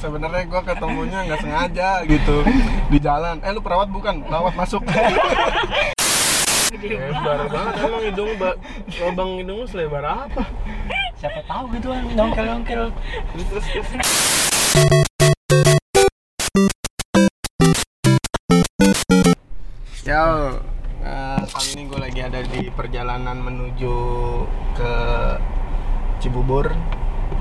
[0.00, 2.40] sebenarnya gue ketemunya nggak sengaja gitu
[2.88, 3.36] di jalan.
[3.44, 4.24] Eh lu perawat bukan?
[4.24, 4.80] Perawat masuk.
[6.80, 8.56] Lebar banget emang hidung ba
[9.04, 10.48] lubang hidung lu selebar apa?
[11.20, 12.82] Siapa tahu gitu kan nongkel nongkel
[13.36, 13.88] terus terus, terus.
[20.08, 20.56] Yo,
[21.04, 23.94] eh, kali ini gue lagi ada di perjalanan menuju
[24.80, 24.92] ke
[26.24, 26.72] Cibubur.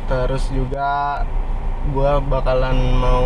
[0.10, 1.21] Terus juga
[1.86, 3.25] gue bakalan mau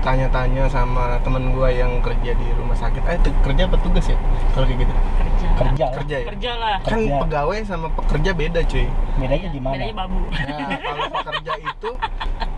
[0.00, 3.02] tanya-tanya sama temen gue yang kerja di rumah sakit.
[3.04, 4.16] Eh, kerja apa tugas ya?
[4.50, 4.92] Kalau kayak gitu.
[4.92, 5.96] kerja kerja lah.
[5.98, 6.26] Kerja ya.
[6.26, 7.16] kerja lah Kan Kerja.
[7.20, 8.86] pegawai sama pekerja beda, cuy.
[9.14, 11.90] bedanya gimana bedanya babu Nah, kalau pekerja itu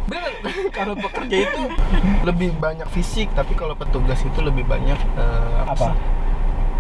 [0.05, 0.33] bener,
[0.77, 1.63] kalau pekerja itu
[2.23, 5.95] lebih banyak fisik, tapi kalau petugas itu lebih banyak eh, apa sih?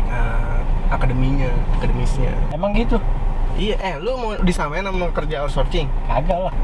[0.04, 0.58] Eh,
[0.88, 2.32] akademinya, akademisnya.
[2.50, 3.02] emang gitu
[3.52, 5.84] Iya, eh lu mau disamain sama kerja outsourcing?
[6.06, 6.54] kagak lah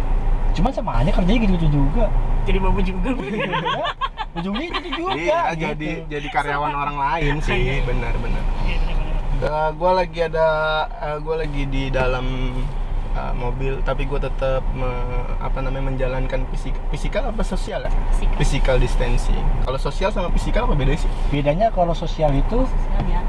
[0.59, 2.05] cuman sama aja kerjanya gitu juga
[2.43, 3.09] jadi babu juga
[4.39, 5.63] ujungnya gitu juga Iya, gitu.
[5.65, 8.45] jadi jadi karyawan orang lain sih, benar-benar.
[8.63, 9.71] Iya, bener-bener.
[9.73, 10.49] gue lagi ada,
[11.19, 12.27] gue lagi di dalam
[13.13, 14.95] eh, mobil, tapi gue tetap me-
[15.39, 17.91] apa namanya menjalankan fisik, fisikal apa sosial ya?
[18.13, 19.43] Sikap Physical distancing.
[19.65, 21.11] Kalau sosial sama fisikal apa beda sih?
[21.29, 23.21] bedanya kalau sosial itu sosial ya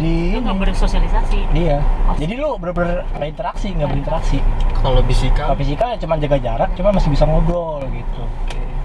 [0.00, 1.78] di lu nggak bersosialisasi Iya.
[2.08, 2.16] Oh.
[2.16, 4.38] Jadi lu bener-bener berinteraksi, nggak berinteraksi.
[4.74, 8.22] Kalau fisikal, Kalau fisikal ya cuma jaga jarak, cuma masih bisa ngobrol gitu.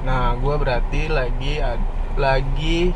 [0.04, 1.58] nah gue berarti lagi
[2.16, 2.94] lagi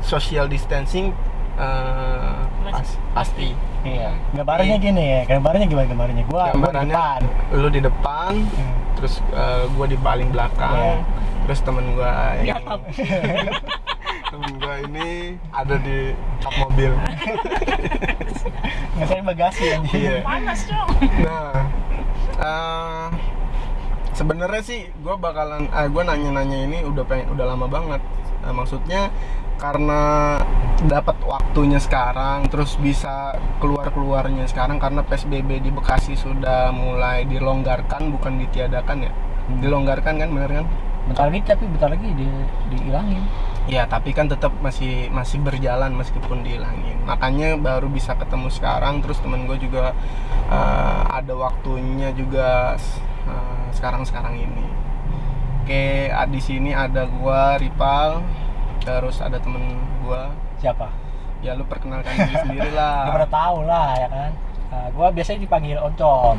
[0.00, 1.14] social distancing
[1.54, 3.52] eh, pas- pasti.
[3.80, 4.10] Iya.
[4.34, 6.22] Gambarnya gini ya, gambarnya gimana gambarnya?
[6.24, 7.20] Gua, gua di Gambarannya depan.
[7.54, 8.72] lu di depan, Hmm.
[8.92, 9.14] terus
[9.70, 10.96] gue di paling belakang, Iya.
[11.44, 12.64] terus temen gue yang.
[14.30, 15.08] temen gue ini
[15.50, 16.94] ada di kap mobil.
[18.94, 19.66] Ngesain bagasi.
[19.90, 20.22] Iya.
[20.22, 20.90] panas dong
[21.26, 21.66] Nah,
[22.38, 23.06] eh,
[24.14, 27.98] sebenarnya sih gue bakalan, eh, gue nanya-nanya ini udah pengen, udah lama banget.
[28.46, 29.10] Eh, maksudnya
[29.58, 30.38] karena
[30.86, 38.14] dapat waktunya sekarang, terus bisa keluar keluarnya sekarang karena psbb di Bekasi sudah mulai dilonggarkan,
[38.14, 39.12] bukan ditiadakan ya.
[39.12, 39.58] Hmm.
[39.58, 40.66] Dilonggarkan kan, bener kan?
[41.10, 42.28] Bentar lagi tapi bentar lagi di
[42.70, 43.24] dihilangin.
[43.70, 46.98] Ya, tapi kan tetap masih masih berjalan meskipun dihilangin.
[47.06, 48.98] Makanya baru bisa ketemu sekarang.
[48.98, 49.94] Terus temen gue juga
[50.50, 52.74] eh, ada waktunya juga
[53.72, 54.66] sekarang sekarang ini.
[55.62, 58.20] Oke, ah, di sini ada gua Ripal,
[58.82, 60.34] terus ada temen gua.
[60.58, 60.90] Siapa?
[61.40, 63.14] Ya lu perkenalkan diri sendiri lah.
[63.14, 64.30] pada tahu lah ya kan.
[64.70, 66.36] Nah, gua biasanya dipanggil Oncom.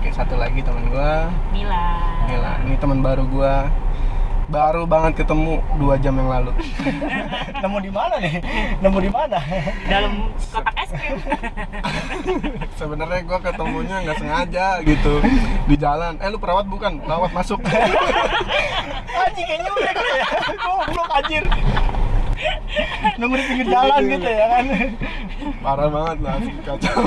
[0.00, 1.28] Oke, satu lagi temen gua.
[1.52, 1.86] Mila
[2.26, 3.68] Gila, ini teman baru gua.
[4.50, 6.50] Baru banget ketemu dua jam yang lalu.
[7.62, 8.42] Nemu di mana nih?
[8.82, 9.38] Nemu di mana?
[9.86, 11.18] dalam kotak es krim
[12.82, 15.22] Sebenarnya gua ketemunya nggak sengaja gitu
[15.70, 16.18] di jalan.
[16.18, 16.98] Eh lu perawat bukan?
[16.98, 17.62] Perawat masuk.
[19.22, 20.26] anjing kayaknya udah kali ya.
[20.58, 21.44] Goblok anjir.
[23.22, 24.64] Nunggu di pinggir jalan gitu ya kan.
[25.62, 26.36] Parah banget lah,
[26.66, 27.00] kacau.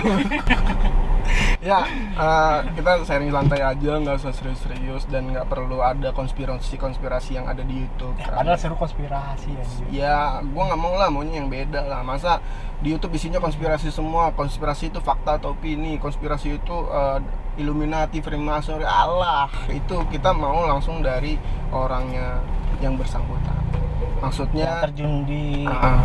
[1.63, 1.79] Ya,
[2.19, 7.63] eh, kita sharing santai aja, nggak usah serius-serius dan nggak perlu ada konspirasi-konspirasi yang ada
[7.63, 8.19] di YouTube.
[8.19, 9.87] Padahal seru konspirasi anjir.
[9.89, 12.03] Ya, gua nggak mau lah, maunya yang beda lah.
[12.03, 12.43] Masa
[12.83, 17.19] di YouTube isinya konspirasi semua, konspirasi itu fakta atau opini, konspirasi itu eh,
[17.63, 19.47] Illuminati, Freemason, Allah.
[19.71, 21.39] Itu kita mau langsung dari
[21.71, 22.43] orangnya
[22.83, 23.55] yang bersangkutan.
[23.63, 26.03] Yang Maksudnya terjun di ah,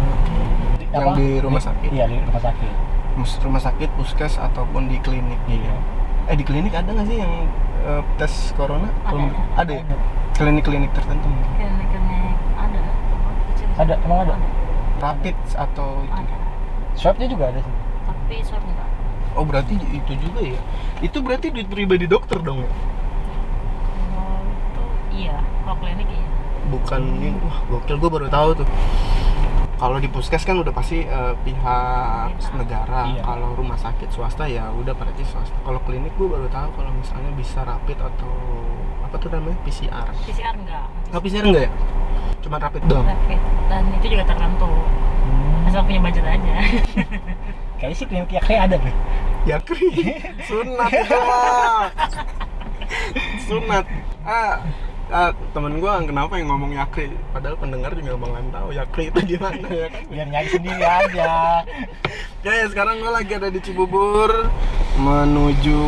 [0.94, 1.18] yang apa?
[1.18, 1.90] di rumah sakit.
[1.90, 2.97] Iya, di rumah sakit.
[3.38, 5.38] Rumah sakit, puskes ataupun di klinik.
[5.44, 5.74] Iya.
[6.26, 7.32] Eh di klinik ada nggak sih yang
[7.80, 8.86] eh, tes corona?
[9.02, 9.42] Ada, Belum- ada.
[9.56, 9.82] Ada ya?
[10.34, 11.26] Klinik-klinik tertentu.
[11.26, 11.50] mungkin.
[11.52, 12.80] klinik-klinik ada
[13.76, 14.34] Ada, emang ada?
[14.98, 16.10] Rapid atau itu?
[16.12, 16.34] ada
[16.94, 17.74] Swabnya juga ada sih.
[18.04, 18.88] tapi swab enggak
[19.32, 20.58] Oh berarti itu juga ya?
[20.98, 22.70] Itu berarti duit pribadi dokter dong ya?
[24.08, 24.84] kalau itu
[25.16, 26.26] iya kalau klinik iya
[26.68, 28.68] Bukan ini, wah gokil gue baru tahu tuh.
[29.78, 33.14] Kalau di puskes kan udah pasti eh, pihak negara.
[33.14, 33.22] Iya.
[33.22, 35.54] Kalau rumah sakit swasta ya udah berarti swasta.
[35.62, 38.34] Kalau klinik gue baru tahu kalau misalnya bisa rapid atau
[39.06, 40.06] apa tuh namanya PCR.
[40.26, 41.72] PCR enggak Nggak PCR enggak ya?
[42.42, 43.06] Cuma rapid doang.
[43.06, 43.40] rapid
[43.70, 44.70] dan itu juga tertentu
[45.64, 46.54] asal punya budget aja
[47.78, 48.94] Kayaknya sih klinik yakni ada deh.
[49.54, 49.88] Yakri
[50.50, 51.18] sunat itu
[53.46, 53.84] sunat
[54.26, 54.58] ah,
[55.08, 57.08] ah temen gue kenapa yang ngomong Yakri?
[57.30, 60.02] Padahal pendengar juga bakalan tahu Yakri itu gimana ya kan?
[60.06, 61.32] Biar nyari sendiri aja.
[62.38, 64.30] ya, ya sekarang gue lagi ada di Cibubur
[64.98, 65.80] menuju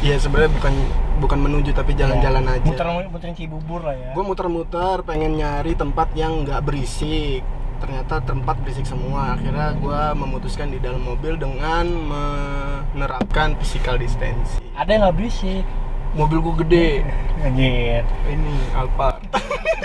[0.00, 0.74] ya sebenarnya bukan
[1.18, 2.66] bukan menuju tapi jalan-jalan Ya, aja.
[2.66, 4.10] Muter muterin Cibubur lah ya.
[4.10, 7.44] gue muter-muter pengen nyari tempat yang nggak berisik.
[7.78, 9.34] Ternyata tempat berisik semua.
[9.34, 14.62] Akhirnya gue memutuskan di dalam mobil dengan menerapkan physical distancing.
[14.72, 15.64] Ada yang nggak berisik.
[16.12, 17.04] Mobil gua gede.
[17.42, 18.04] Anjir.
[18.28, 19.18] ini Alphard.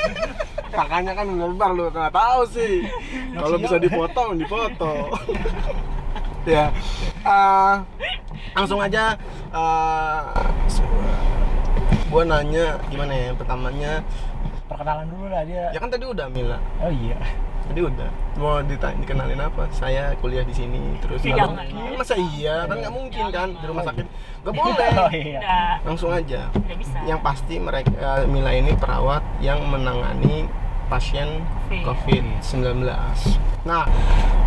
[0.77, 2.85] Kakaknya kan lebar lu nggak tahu sih.
[3.33, 5.09] Kalau bisa dipotong dipotong
[6.45, 6.69] ya.
[7.25, 7.75] Eh,
[8.53, 9.17] langsung aja
[9.51, 10.21] eh,
[12.07, 13.93] gua nanya gimana ya pertamanya.
[14.67, 15.71] Perkenalan dulu lah dia.
[15.71, 16.59] ya kan tadi udah Mila.
[16.83, 17.17] Oh iya.
[17.67, 21.95] Tadi udah mau ditanya dikenalin apa saya kuliah di sini terus Ya, mungkin.
[21.95, 24.05] masa iya kan nggak mungkin kan di rumah sakit
[24.41, 25.39] nggak Oh boleh iya.
[25.39, 26.41] Udah, langsung aja
[26.71, 26.97] bisa.
[27.03, 27.91] yang pasti mereka
[28.25, 30.47] Mila ini perawat yang menangani
[30.87, 31.43] pasien
[31.83, 32.23] Covid.
[32.47, 32.87] COVID-19.
[33.67, 33.83] Nah,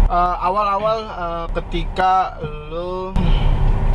[0.09, 3.13] eh, awal-awal eh, ketika lu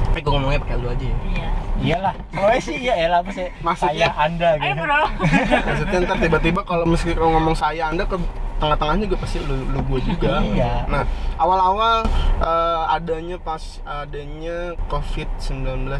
[0.08, 1.18] eh gue ngomongnya pakai lu aja ya.
[1.26, 1.50] Iya.
[1.76, 2.16] Iyalah.
[2.38, 3.50] Oh sih iya elah apa sih?
[3.60, 4.80] Maksudnya- saya Anda Ayo gitu.
[4.80, 5.02] bro.
[5.68, 8.16] Maksudnya ntar tiba-tiba kalau meski kalau ngomong saya Anda ke
[8.56, 10.40] tengah-tengahnya juga pasti lu, lu gue juga.
[10.48, 10.88] Iya.
[10.88, 11.04] Nah,
[11.36, 12.08] awal-awal
[12.40, 15.92] eh, adanya pas adanya COVID-19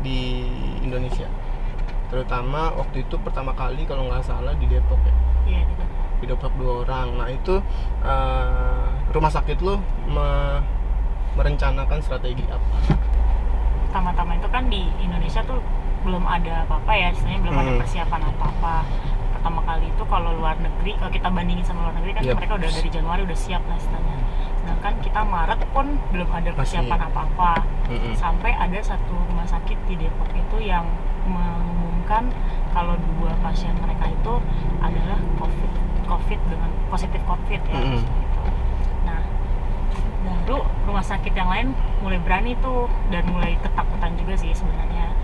[0.00, 0.46] di
[0.80, 1.26] Indonesia.
[2.06, 5.14] Terutama waktu itu pertama kali kalau nggak salah di Depok ya.
[5.46, 5.62] Iya,
[6.16, 7.08] di Depok dua orang.
[7.16, 7.58] Nah itu
[8.00, 9.74] eh, rumah sakit lu
[10.06, 10.62] me-
[11.34, 12.96] merencanakan strategi apa?
[13.84, 15.58] Pertama-tama itu kan di Indonesia tuh
[16.00, 17.80] belum ada apa-apa ya, istilahnya belum ada Hmm.
[17.82, 18.74] persiapan apa-apa.
[19.46, 22.34] Pertama kali itu kalau luar negeri, kalau kita bandingin sama luar negeri kan Yep.
[22.34, 24.18] mereka udah dari Januari udah siap lah istilahnya.
[24.58, 27.62] Sedangkan kita Maret pun belum ada persiapan apa-apa.
[27.86, 28.18] Mm-mm.
[28.18, 30.82] Sampai ada satu rumah sakit di Depok itu yang
[31.30, 32.26] mengumumkan
[32.74, 34.34] kalau dua pasien mereka itu
[34.82, 35.72] adalah COVID,
[36.10, 37.78] COVID dengan positif COVID ya.
[37.86, 38.02] Mm-mm.
[38.02, 38.42] gitu.
[39.06, 39.22] Nah,
[40.26, 41.70] baru rumah sakit yang lain
[42.02, 45.14] mulai berani tuh dan mulai ketakutan juga sih sebenarnya.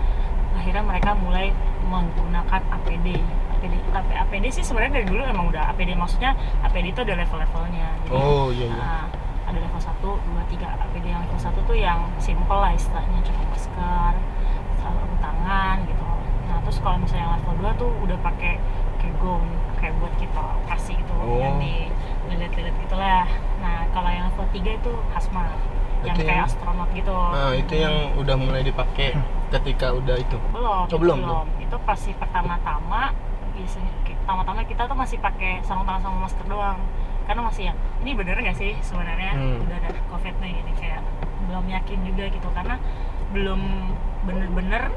[0.55, 1.51] Akhirnya mereka mulai
[1.91, 3.19] menggunakan APD.
[3.63, 7.87] APD, tapi APD sih sebenarnya dari dulu emang udah APD maksudnya APD itu ada level-levelnya.
[8.03, 8.75] Jadi, Oh iya iya.
[8.75, 9.05] Nah,
[9.45, 13.43] ada level 1, 2, 3 APD yang level 1 tuh yang simple lah istilahnya cuma
[13.47, 14.13] masker,
[14.77, 16.03] sarung tangan gitu.
[16.43, 18.59] Nah, terus kalau misalnya yang level 2 tuh udah pakai
[18.99, 19.43] kayak gown
[19.79, 21.39] kayak buat kita operasi gitu Oh.
[21.39, 21.87] yang di
[22.27, 23.23] lilit-lilit gitulah.
[23.59, 25.55] Nah, kalau yang level 3 itu hazmat
[26.03, 27.15] yang Itu kayak yang- astronot gitu.
[27.15, 29.15] Nah itu yang udah mulai dipakai
[29.49, 30.35] ketika udah itu.
[30.51, 31.47] belum, Oh, belum, belum.
[31.61, 33.15] Itu pasti pertama-tama
[33.53, 36.77] biasanya pertama-tama kita tuh masih pakai sarung tangan sama masker doang.
[37.23, 39.63] Karena masih ya, ini bener nggak sih sebenarnya Hmm.
[39.63, 40.99] udah ada covid nih ini kayak
[41.43, 42.75] belum yakin juga gitu karena
[43.29, 43.61] belum
[44.23, 44.91] bener-bener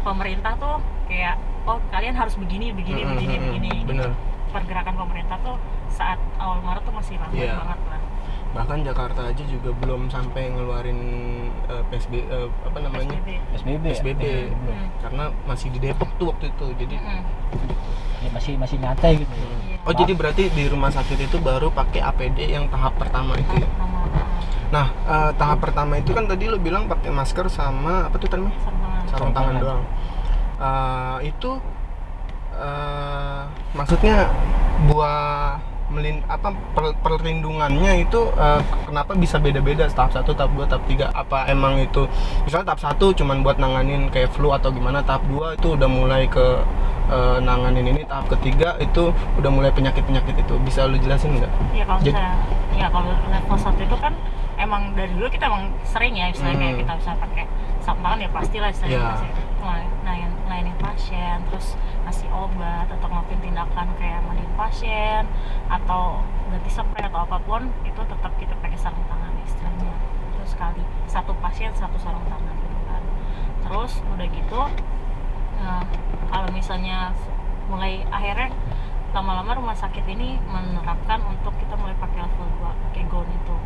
[0.00, 0.76] pemerintah tuh
[1.06, 4.10] kayak oh kalian harus begini begini Mm-mm, begini mm-mm, begini Hmm, bener.
[4.50, 5.56] pergerakan pemerintah tuh
[5.88, 7.54] saat awal Maret tuh masih lambat Iya.
[7.56, 8.00] banget lah
[8.50, 11.00] Bahkan Jakarta aja juga belum sampai ngeluarin
[11.70, 13.30] eh, PSB eh, apa namanya PSBB.
[13.62, 13.84] SBB.
[13.86, 13.92] ya?
[13.94, 14.74] PSBB Belum.
[14.74, 14.88] Hmm.
[15.06, 16.66] karena masih di Depok tuh waktu itu.
[16.74, 17.22] Jadi Mm-mm.
[18.20, 19.32] Ya, masih masih nyantai gitu.
[19.32, 19.48] ya.
[19.48, 19.76] Iya.
[19.88, 23.68] oh jadi berarti di rumah sakit itu baru pakai APD yang tahap pertama itu ya.
[24.74, 28.44] Nah eh, tahap pertama itu kan tadi lo bilang pakai masker sama apa tuh tadi?
[28.44, 29.02] sarung tangan.
[29.08, 29.62] sarung tangan tangan.
[29.62, 29.82] doang.
[30.60, 31.50] Eh, itu
[32.60, 33.42] eh,
[33.72, 34.28] maksudnya
[34.84, 40.84] buah melin apa per- perlindungannya itu eh, kenapa bisa beda-beda tahap 1, tahap 2, tahap
[40.86, 42.06] 3 apa emang itu
[42.42, 46.24] misalnya tahap 1 cuman buat nanganin kayak flu atau gimana tahap 2 itu udah mulai
[46.26, 46.46] ke
[47.08, 51.50] eh, nanganin ini tahap ketiga itu udah mulai penyakit-penyakit itu bisa lu jelasin nggak?
[51.72, 52.34] Iya kalau Jadi- misalnya,
[52.72, 54.12] ya kalau level 1 itu kan
[54.56, 56.80] emang dari dulu kita emang sering ya misalnya kayak Hmm.
[56.80, 57.44] kita bisa pakai
[57.80, 59.00] sarung tangan ya pastilah istilahnya
[59.58, 61.66] ngelayan, ngelayan, ngelayanin pasien terus
[62.10, 65.22] ngasih obat atau ngelakuin tindakan kayak mandiin pasien
[65.70, 66.18] atau
[66.50, 69.94] ganti spray atau apa pun itu tetap kita pakai sarung tangan istilahnya.
[70.34, 70.82] Itu sekali.
[71.06, 73.02] Satu pasien satu sarung tangan gitu kan.
[73.62, 74.62] Terus udah gitu
[75.60, 75.84] Nah,
[76.32, 77.12] kalau misalnya
[77.68, 78.48] mulai akhirnya
[79.12, 83.56] lama-lama rumah sakit ini menerapkan untuk kita mulai pakai level 2 pakai gown itu.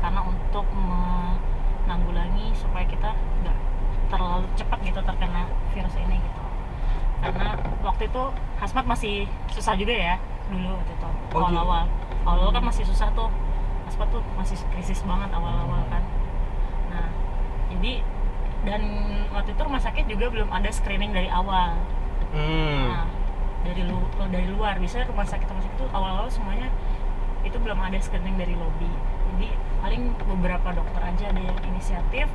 [0.00, 3.58] Karena untuk menanggulangi supaya kita nggak
[4.10, 6.45] terlalu cepat gitu terkena virus ini gitu
[7.20, 8.22] karena waktu itu
[8.60, 9.14] hazmat masih
[9.52, 10.14] susah juga ya
[10.52, 11.06] dulu waktu itu.
[11.06, 11.36] Oh, gitu.
[11.42, 11.84] awal-awal.
[12.26, 13.30] Awal-awal kan masih susah tuh.
[13.86, 16.02] Hazmat tuh masih krisis banget awal-awal kan.
[16.90, 17.08] Nah
[17.74, 18.02] jadi
[18.66, 18.82] dan
[19.30, 21.78] waktu itu rumah sakit juga belum ada screening dari awal.
[22.34, 22.90] Hmm.
[22.90, 23.06] Nah,
[23.62, 24.78] dari lu dari luar.
[24.82, 26.70] Bisa rumah sakit rumah sakit itu awal-awal semuanya
[27.46, 28.90] itu belum ada screening dari lobby.
[29.36, 32.26] Jadi paling beberapa dokter aja ada yang inisiatif.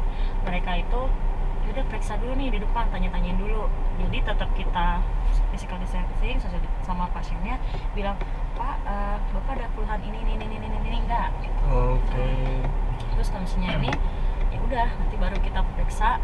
[0.48, 1.31] Mereka itu "Ya
[1.70, 3.70] udah periksa dulu nih di depan tanya-tanyain dulu.
[4.01, 5.03] Jadi tetap kita
[5.53, 6.41] physical distancing
[6.82, 7.62] sama pasiennya
[7.94, 8.18] bilang
[8.58, 11.62] Pak, eh, Bapak ada keluhan ini ini ini ini ini, ini enggak gitu.
[11.70, 12.27] Oke.
[13.15, 13.91] Terus kalau misalnya ini
[14.51, 16.20] ya udah nanti baru kita periksa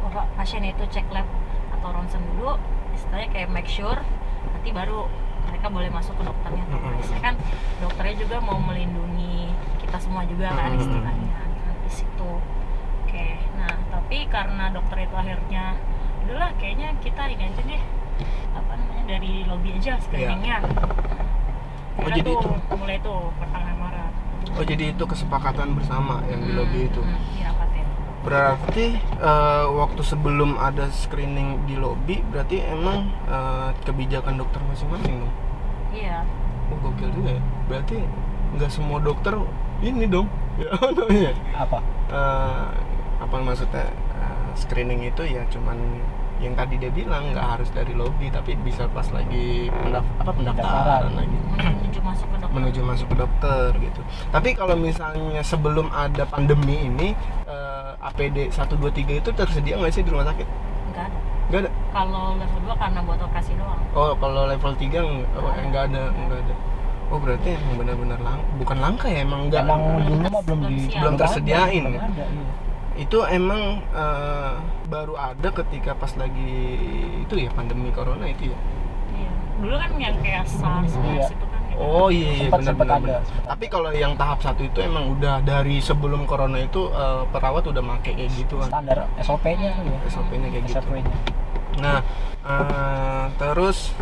[0.00, 1.28] bapak pasien itu cek lab
[1.76, 2.58] atau ronsen dulu
[2.96, 4.00] istilahnya kayak make sure
[4.50, 5.06] nanti baru
[5.46, 6.90] mereka boleh masuk ke dokternya atau.
[6.98, 7.34] Istilahnya kan
[7.78, 11.38] dokternya juga mau melindungi kita semua juga kan istilahnya
[11.86, 12.30] di situ
[13.60, 15.76] nah tapi karena dokter itu akhirnya
[16.24, 17.82] udahlah kayaknya kita ini aja deh
[18.50, 20.58] apa namanya dari lobby aja screeningnya.
[20.60, 20.70] Oh,
[22.00, 24.12] Mulai jadi tuh, itu- mulai tuh pertengahan Maret.
[24.50, 27.00] Oh jadi itu kesepakatan bersama yang di lobby itu?
[27.00, 27.84] Hmm, dirapatin.
[28.20, 35.34] Berarti eh, waktu sebelum ada screening di lobby berarti emang eh, kebijakan dokter masing-masing dong?
[35.90, 36.24] Iya.
[36.70, 37.42] Oh gokil juga ya.
[37.66, 37.96] Berarti
[38.50, 39.34] nggak semua dokter
[39.80, 41.32] ini dong ya namanya.
[41.56, 41.78] Apa?
[42.08, 42.68] Eh,
[43.20, 43.86] apa maksudnya
[44.16, 45.76] eh, screening itu ya cuman
[46.40, 51.12] yang tadi dia bilang nggak harus dari lobby tapi bisa pas lagi pendaf apa pendaftaran
[51.12, 54.00] lagi menuju masuk ke dokter menuju masuk ke dokter gitu.
[54.32, 57.12] Tapi kalau misalnya sebelum ada pandemi ini
[57.44, 60.48] eh, APD 123 itu tersedia nggak sih di rumah sakit?
[60.90, 61.18] nggak ada
[61.50, 61.70] Nggak ada.
[61.92, 66.02] kalau level 2 karena buat operasi doang Oh, kalau level 3 nggak oh, Nggak ada.
[66.08, 66.54] nggak ada.
[67.10, 70.70] Oh, berarti emang benar-benar lang bukan langka ya emang nggak emang dulu mah belum belum
[70.70, 71.84] di ada, tersediain.
[71.84, 72.54] belum ada, iya.
[73.00, 74.52] Itu emang eh,
[74.86, 76.52] baru ada ketika pas lagi
[77.18, 78.58] itu ya pandemi corona itu ya.
[79.10, 81.26] iya dulu kan yang kayak SARS Iya.
[81.26, 81.80] Itu kan gitu.
[81.80, 83.22] Oh iya iya Sempat- benar sempat benar.
[83.46, 87.80] Tapi kalau yang tahap satu itu emang udah dari sebelum corona itu eh, perawat udah
[87.80, 88.68] make kayak gitu kan.
[88.68, 90.76] standar SOP-nya ya SOP-nya kayak gitu.
[90.76, 91.14] SOP-nya
[91.80, 91.98] Nah,
[92.42, 93.96] eh, terus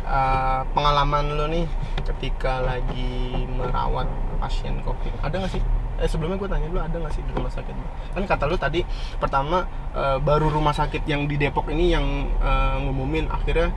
[0.00, 1.66] eh, pengalaman lo nih
[2.04, 3.10] ketika lagi
[3.50, 4.06] merawat
[4.38, 5.62] pasien COVID, ada nggak sih?
[6.00, 7.74] Eh sebelumnya gue tanya dulu ada nggak sih di rumah sakit?
[8.12, 8.80] Kan kata lu tadi
[9.16, 9.62] pertama
[9.94, 12.04] eh, baru rumah sakit yang di Depok ini yang
[12.38, 13.70] eh, ngumumin akhirnya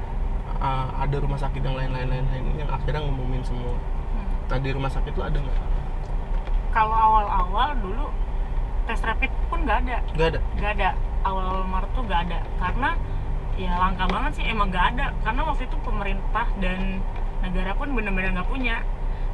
[0.57, 3.77] eh, ada rumah sakit yang lain-lain lain-lain yang akhirnya ngumumin semua.
[3.77, 4.49] Hmm.
[4.49, 5.57] Nah di rumah sakit lu ada nggak?
[6.67, 8.05] kalau awal-awal dulu
[8.85, 10.39] tes rapid pun nggak ada Gak ada.
[10.61, 10.89] nggak ada
[11.25, 12.89] awal Maret tuh nggak ada karena
[13.57, 17.01] ya langka banget sih emang nggak ada karena waktu itu pemerintah dan
[17.41, 18.85] negara pun benar-benar nggak punya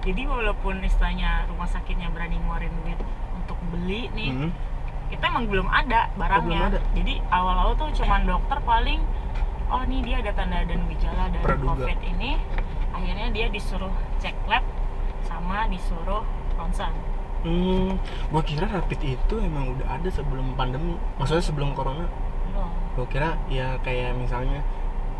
[0.03, 2.99] jadi walaupun istilahnya rumah sakitnya berani ngeluarin duit
[3.33, 4.51] untuk beli nih Hmm.
[5.09, 6.79] kita emang belum ada barangnya belum ada.
[6.93, 8.99] jadi awal-awal tuh cuman dokter paling
[9.65, 11.71] oh nih dia ada tanda dan gejala dari Praduga.
[11.79, 12.31] covid ini
[12.89, 14.63] akhirnya dia disuruh cek lab
[15.23, 16.21] sama disuruh
[16.53, 16.93] ronsen
[17.43, 17.99] Hmm,
[18.31, 20.95] gua kira rapid itu emang udah ada sebelum pandemi.
[21.19, 22.07] Maksudnya sebelum corona.
[22.47, 24.63] belum Gua kira ya kayak misalnya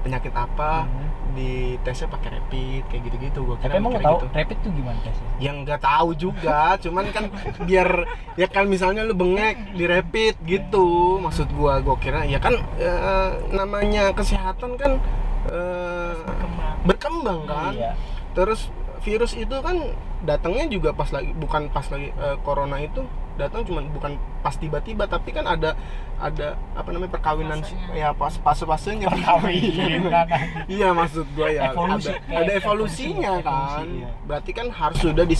[0.03, 1.07] penyakit apa Mhm.
[1.33, 3.39] di tesnya pakai rapid kayak gitu-gitu.
[3.41, 4.27] Gua kira tapi emang tahu gitu.
[4.29, 7.25] rapid tuh gimana tesnya Yang nggak tahu juga, cuman kan
[7.63, 7.89] biar
[8.36, 10.86] ya kan misalnya lu bengek di rapid gitu.
[11.17, 15.00] Maksud gua gua kira ya kan eh, namanya kesehatan kan
[15.48, 17.74] eh, berkembang berkembang kan.
[17.74, 17.91] iya
[18.33, 18.69] Terus
[19.00, 19.77] virus itu kan
[20.22, 23.03] datangnya juga pas lagi bukan pas lagi eh, corona itu
[23.34, 24.13] datang cuman bukan
[24.46, 25.74] pas tiba-tiba tapi kan ada
[26.22, 27.94] ada apa namanya perkawinan Fasenya.
[27.98, 30.30] ya pas fase-fasenya perkawinan
[30.78, 32.13] iya maksud gua ya Evolusi.
[32.13, 34.10] ada, ada evolusinya Evolusi, kan iya.
[34.30, 35.38] berarti kan harus sudah di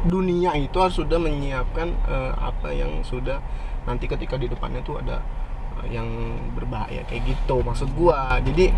[0.00, 3.38] dunia itu harus sudah menyiapkan eh, apa yang sudah
[3.86, 5.22] nanti ketika di depannya tuh ada
[5.84, 6.08] eh, yang
[6.58, 8.74] berbahaya kayak gitu maksud gua jadi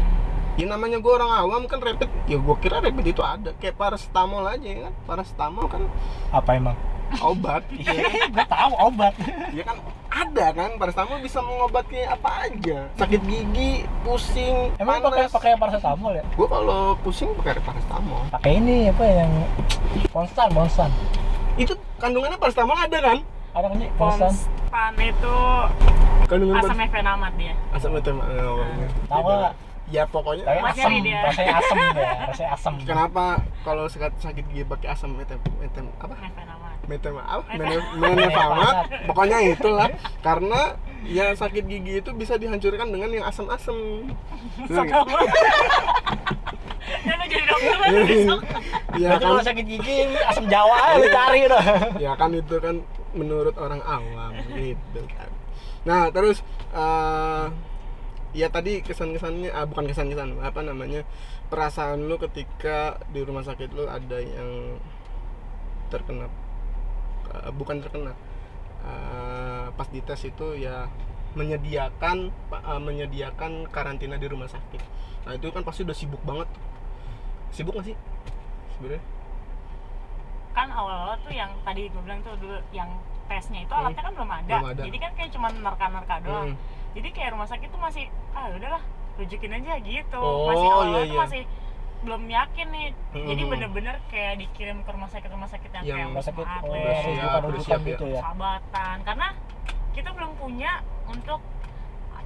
[0.60, 4.44] ya namanya gua orang awam kan rapid ya gua kira rapid itu ada kayak paracetamol
[4.44, 5.88] aja ya kan paracetamol kan
[6.28, 6.76] apa emang
[7.30, 7.62] obat.
[7.72, 9.14] Iya gue tahu obat.
[9.52, 9.76] Ya kan
[10.12, 12.78] ada kan paracetamol bisa mengobati apa aja.
[13.00, 15.32] Sakit gigi pusing emang pakai panas.
[15.32, 16.24] pakai paracetamol ya?
[16.36, 18.20] Gua kalau pusing pakai paracetamol.
[18.28, 19.30] Pakai ini apa yang
[20.12, 20.90] konstan konstan
[21.56, 23.18] itu kandungannya paracetamol ada kan?
[23.52, 25.34] Ada kan sih konstan konstan itu
[26.28, 27.54] kandungan asam efenamat dia.
[27.72, 28.10] Asam itu
[29.08, 29.54] Tahu nggak?
[29.92, 31.20] ya pokoknya tapi nyari dia.
[31.28, 32.72] rasanya asam ya rasanya asam.
[32.80, 33.24] Kenapa
[33.60, 36.14] kalau sakit sakit gigi pakai asam metem metem apa?
[36.16, 38.74] Efenamat metem apa Mete- menefamat
[39.06, 39.88] pokoknya itulah
[40.20, 44.06] karena yang sakit gigi itu bisa dihancurkan dengan yang asam-asam.
[44.70, 44.86] Nggak?
[47.02, 48.40] dan lo jadi dokter kan besok.
[48.98, 49.46] Ya kalau kan.
[49.50, 49.96] sakit gigi
[50.30, 51.64] asam Jawa aja cari udah.
[51.98, 52.86] ya kan itu kan
[53.18, 55.30] menurut orang awam gitu kan.
[55.82, 57.44] Nah terus eh,
[58.32, 61.02] ya tadi kesan-kesannya ah, bukan kesan-kesan apa namanya
[61.50, 64.80] perasaan lu ketika di rumah sakit lu ada yang
[65.92, 66.30] terkena
[67.28, 68.12] eh, bukan terkena
[68.82, 70.88] eh, pas dites itu ya
[71.32, 74.82] menyediakan eh, menyediakan karantina di rumah sakit
[75.22, 76.48] nah itu kan pasti udah sibuk banget
[77.50, 77.96] sibuk gak sih
[78.72, 79.02] sebenarnya
[80.52, 82.90] kan awal-awal tuh yang tadi gue bilang tuh dulu yang
[83.24, 83.86] tesnya itu Hmm.
[83.86, 84.82] alatnya kan belum ada, Belum ada.
[84.84, 86.58] jadi kan kayak cuma nerka-nerka doang Hmm.
[86.92, 91.00] jadi kayak rumah sakit tuh masih ah udahlah rujukin aja gitu Oh, masih awal-awal iya,
[91.02, 91.22] tuh iya.
[91.24, 91.42] masih
[92.02, 93.50] belum yakin nih jadi Hmm.
[93.50, 96.82] bener-bener kayak dikirim ke rumah sakit rumah sakit yang, Yang kayak Rumah sakit oh, Atlet,
[96.82, 97.88] udah siap, rujukan udah rujukan siap ya.
[97.88, 98.20] gitu ya.
[98.20, 99.28] sahabatan karena
[99.92, 100.72] kita belum punya
[101.04, 101.40] untuk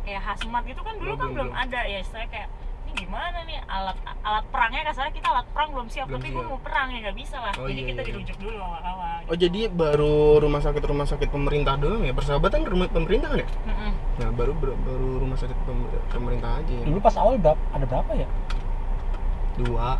[0.00, 2.46] kayak hazmat gitu kan dulu Belum, kan belum, belum ada ya saya kayak
[2.86, 6.44] ini gimana nih alat alat perangnya kasarnya kita alat perang belum siap Belum tapi gue
[6.46, 8.08] mau perang ya nggak bisa lah Oh, jadi iya, kita iya.
[8.08, 12.14] dirujuk dulu awal-awal Oh jadi baru rumah sakit rumah sakit pemerintah doang ya?
[12.14, 13.48] Persahabatan rumah pemerintah kan ya?
[13.66, 13.90] Mm-mm.
[14.16, 16.84] Nah baru baru, baru rumah sakit pem- pemerintah aja ya?
[16.86, 18.28] Dulu pas awal berapa, ada berapa ya?
[19.58, 19.96] Dua.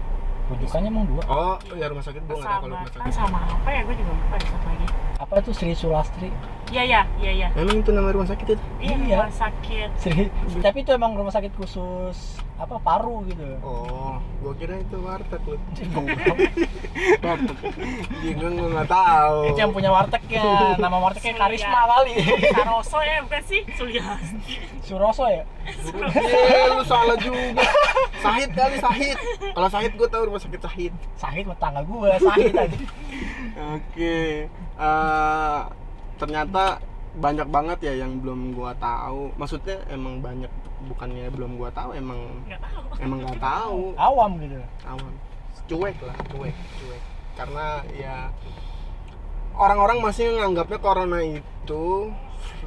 [0.46, 1.22] Rujukannya emang dua.
[1.26, 3.12] Oh ya rumah sakit gua nggak tahu kalau rumah sakit.
[3.12, 4.86] sama apa ya gue juga lupa satu lagi
[5.16, 6.28] Apa itu Sri Sulastri?
[6.66, 8.62] iya iya iya iya Emang itu nama rumah sakit itu?
[8.78, 9.16] iya Iya.
[9.18, 10.22] rumah sakit Sri.
[10.60, 13.44] Tapi itu emang rumah sakit khusus apa paru gitu.
[13.60, 15.60] Oh, gua kira itu warteg lu.
[17.26, 17.58] Warteg.
[18.25, 19.38] Iya gua nggak tahu.
[19.52, 20.42] itu yang punya wartegnya.
[20.80, 21.36] Nama wartegnya.
[21.36, 22.12] Karisma kali.
[22.56, 25.44] Saroso ya bukan sih Suliasti Suroso ya?
[25.66, 27.66] Eh, lu salah juga.
[28.25, 29.18] Sahid kali Sahid.
[29.52, 30.92] Kalau Sahid gua tahu rumah sakit Sahid.
[31.20, 32.78] Sahid mah tangga gua, Sahid aja.
[33.76, 35.60] Oke, eh,
[36.16, 36.80] ternyata
[37.16, 39.32] banyak banget ya yang belum gua tahu.
[39.36, 40.48] Maksudnya emang banyak,
[40.85, 43.80] bukannya belum gua tahu, emang nggak tahu emang nggak tahu.
[43.97, 44.61] Awam gitu.
[44.85, 45.12] Awam,
[45.66, 47.02] cuek lah, cuek, cuek.
[47.35, 48.16] Karena ya
[49.52, 51.85] orang-orang masih menganggapnya corona itu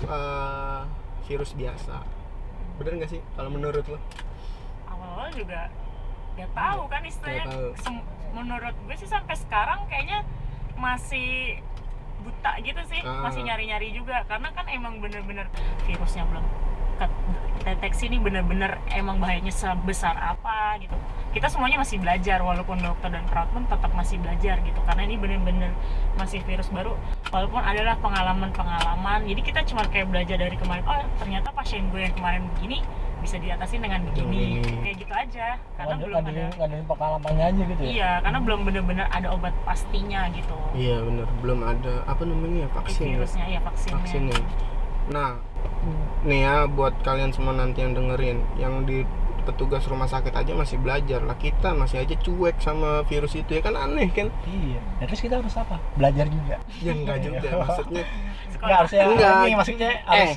[0.01, 0.81] eh,
[1.25, 2.01] virus biasa.
[2.77, 3.21] Bener nggak sih?
[3.33, 3.99] Kalau menurut lo?
[4.89, 5.69] awal-awal juga
[6.35, 7.99] nggak tahu kan istilahnya tahu.
[8.31, 10.23] menurut gue sih sampai sekarang kayaknya
[10.75, 11.59] masih
[12.19, 13.23] buta gitu sih Ah.
[13.23, 15.47] masih nyari-nyari juga karena kan emang bener-bener
[15.83, 16.43] virusnya belum
[17.59, 20.95] deteksi ini bener-bener emang bahayanya sebesar apa gitu
[21.29, 25.15] kita semuanya masih belajar walaupun dokter dan perawat pun tetap masih belajar gitu karena ini
[25.15, 25.71] bener-bener
[26.15, 26.97] masih virus baru
[27.29, 32.15] walaupun adalah pengalaman-pengalaman jadi kita cuma kayak belajar dari kemarin oh ternyata pasien gue yang
[32.15, 32.81] kemarin begini
[33.19, 34.79] bisa diatasi dengan begini Begini.
[34.81, 37.89] kayak gitu aja karena Ngadain- belum ada ngadain- ngadain pengalamannya aja gitu ya.
[37.91, 42.69] iya karena belum bener-bener ada obat pastinya gitu Iya bener, belum ada apa namanya ya,
[42.71, 43.03] vaksin.
[43.03, 43.15] ya?
[43.19, 44.39] virusnya ya vaksinnya vaksinnya.
[45.09, 45.41] Nah,
[46.21, 49.01] nih ya buat kalian semua nanti yang dengerin, yang di
[49.49, 53.61] petugas rumah sakit aja masih belajar lah kita masih aja cuek sama virus itu ya
[53.61, 54.29] kan aneh kan?
[54.45, 54.77] Iya.
[54.77, 55.81] Nah, terus kita harus apa?
[55.95, 56.61] Belajar juga.
[56.79, 58.03] Ya enggak juga maksudnya.
[58.51, 59.33] Enggak harusnya Enggak.
[59.39, 60.31] ini maksudnya harus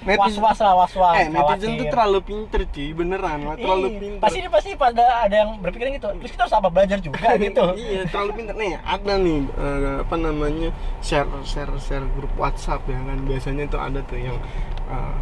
[0.00, 1.14] netizen- was-was lah, was-was.
[1.14, 3.98] eh netizen tuh terlalu pinter cuy, beneran lah, terlalu Iya.
[4.00, 4.22] pinter.
[4.22, 6.08] Pasti pasti pada ada yang berpikiran gitu.
[6.16, 7.64] Terus kita harus apa belajar juga gitu.
[7.76, 12.96] iya terlalu pinter nih ada nih eh, apa namanya share share share grup WhatsApp ya
[12.96, 14.36] kan biasanya tuh ada tuh yang
[14.88, 15.16] eh,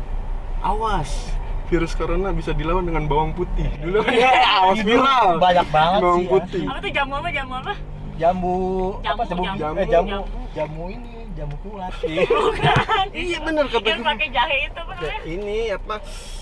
[0.62, 1.34] awas
[1.66, 6.18] virus corona bisa dilawan dengan bawang putih dulu kan ya awas viral Banyak banget bawang
[6.18, 6.24] sih.
[6.24, 6.32] Ya.
[6.32, 7.74] putih apa tuh jamu apa jamu apa
[8.14, 8.56] Jamu,
[9.02, 9.74] apa Jamu, jamu jamu.
[9.74, 10.24] eh, jamu, Jamu.
[10.54, 11.90] jamu ini jamu kuat.
[12.30, 15.94] bukan iya bener kata yang pakai jahe itu apa Ya, namanya ini apa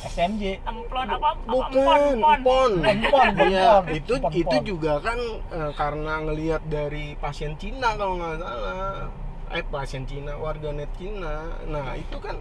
[0.04, 0.42] SMJ.
[0.62, 1.72] emplon apa apa bukan
[2.12, 5.16] empon empon Empon, Iya, itu Empon, itu juga kan
[5.48, 9.08] eh, karena ngelihat dari pasien Cina kalau nggak salah.
[9.48, 11.56] Eh pasien Cina, warganet Cina.
[11.64, 12.37] Nah, itu kan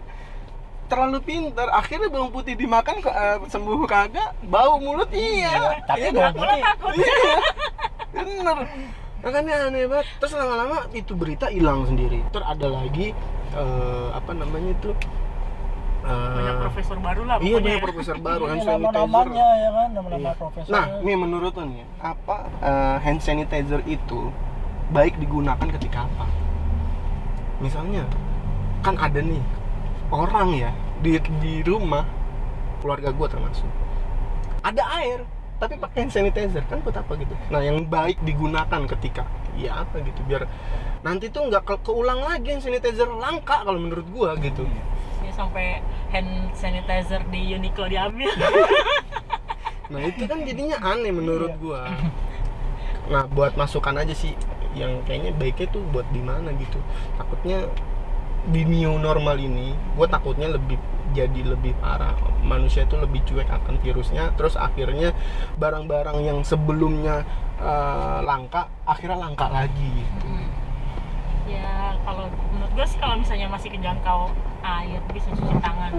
[0.86, 1.68] terlalu pintar.
[1.70, 5.82] Akhirnya bawang putih dimakan eh, sembuh kagak, bau mulut iya.
[5.84, 7.34] Tapi Iya bawang putih takut Iya.
[8.12, 8.58] Bener.
[9.22, 10.06] Makanya aneh banget.
[10.18, 12.20] Terus lama-lama itu berita hilang sendiri.
[12.28, 13.14] Terus ada lagi
[13.52, 14.90] eh, apa namanya itu?
[16.02, 17.84] eh, banyak profesor baru lah Iya pokoknya banyak ya.
[17.86, 19.26] profesor baru hand Ini sanitizer.
[19.30, 20.32] ya kan, nama-nama Iya.
[20.34, 20.70] profesor.
[20.74, 24.20] Nah, nih menurut lo nih, apa eh, hand sanitizer itu
[24.90, 26.26] baik digunakan ketika apa?
[27.58, 28.02] Misalnya,
[28.82, 29.38] kan ada nih
[30.12, 30.70] orang ya
[31.00, 32.04] di di rumah
[32.84, 33.66] keluarga gua termasuk
[34.62, 35.24] ada air
[35.62, 37.38] tapi pakai hand sanitizer kan buat apa gitu?
[37.54, 39.22] Nah, yang baik digunakan ketika
[39.54, 40.50] ya apa gitu biar
[41.06, 44.66] nanti tuh nggak ke- keulang lagi hand sanitizer langka kalau menurut gua gitu.
[45.22, 45.78] Ya, sampai
[46.10, 48.26] hand sanitizer di Uniqlo diambil
[49.94, 51.86] Nah itu kan jadinya aneh menurut gua.
[53.06, 54.34] Nah buat masukan aja sih
[54.74, 56.82] yang kayaknya baiknya tuh buat di mana gitu.
[57.14, 57.70] Takutnya
[58.48, 60.78] di new normal ini, gua takutnya lebih
[61.12, 62.16] jadi lebih parah.
[62.42, 65.12] Manusia itu lebih cuek akan virusnya, terus akhirnya
[65.56, 67.22] barang-barang yang sebelumnya
[67.60, 69.92] eh, langka, akhirnya langka lagi.
[70.02, 70.26] Gitu.
[71.52, 74.30] Ya kalau menurut gue sih kalau misalnya masih kejangkau
[74.62, 75.92] air bisa cuci tangan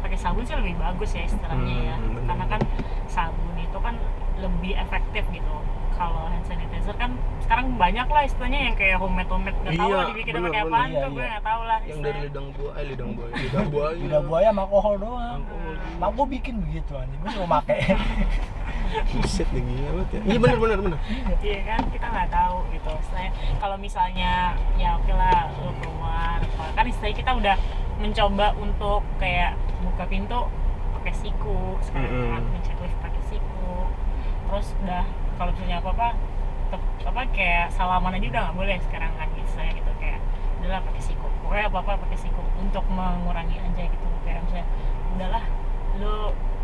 [0.00, 2.24] pakai sabun sih lebih bagus ya istilahnya ya Hmm, bener.
[2.32, 2.60] karena kan
[3.06, 3.94] sabun itu kan
[4.40, 5.54] lebih efektif gitu
[6.00, 9.94] kalau hand sanitizer kan sekarang banyak lah istilahnya yang kayak homemade homemade nggak tahu Iya,
[9.94, 11.28] lah dibikin pakai apaan Iya, tuh gue iya.
[11.28, 12.24] nggak tahu lah Yang dari istilahnya.
[12.24, 13.94] lidang buaya, eh lidang buaya, lidang buaya.
[14.00, 15.40] Udah buaya sama alkohol doang.
[15.44, 15.74] Alkohol.
[16.00, 17.20] Mak gua bikin begitu anjing.
[17.20, 17.76] Gua suruh make.
[19.12, 20.20] Buset deh gila banget ya.
[20.24, 20.98] Iya bener bener bener.
[21.38, 22.90] Iya kan kita nggak tahu gitu.
[22.98, 24.32] Istilahnya kalau misalnya
[24.74, 26.64] ya oke lah lu keluar apa.
[26.72, 27.56] kan istilahnya kita udah
[27.98, 30.40] mencoba untuk kayak buka pintu
[30.96, 32.30] pakai siku sekarang Mm-mm.
[32.30, 33.72] kan ngecek lift pakai siku
[34.44, 35.04] terus udah
[35.40, 36.08] kalau misalnya apa apa
[37.00, 40.20] apa kayak salaman aja udah nggak boleh sekarang kan istilahnya gitu kayak
[40.60, 44.66] udahlah pakai siku pokoknya apa apa pakai siku untuk mengurangi aja gitu kayak misalnya
[45.16, 45.44] udahlah
[45.96, 46.16] lu